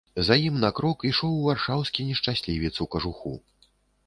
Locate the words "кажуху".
2.97-3.37